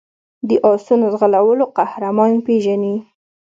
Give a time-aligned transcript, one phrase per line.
[0.49, 2.95] د آسونو ځغلولو قهرمان پېژني.